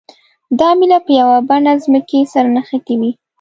[0.59, 3.11] دا میله په یوه بڼه ځمکې سره نښتې وي.